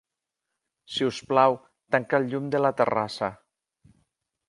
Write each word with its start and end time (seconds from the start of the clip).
Si 0.93 1.07
us 1.09 1.19
plau, 1.33 1.59
tanca 1.97 2.23
el 2.23 2.27
llum 2.33 2.51
de 2.57 2.65
la 2.67 2.75
terrassa. 2.83 3.33